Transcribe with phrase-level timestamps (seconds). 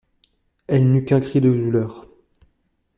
[0.65, 2.07] Elle n’eut qu’un cri de douleur.